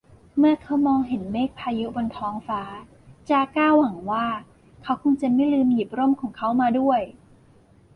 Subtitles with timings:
[0.37, 2.63] เมื่อเขามองเห็นเมฆพายุบนท้องฟ้า
[3.29, 4.27] จาก้าหวังว่า
[4.83, 7.01] เขาคงจะไม่ลืมหยิบร่มของเขามาด้วย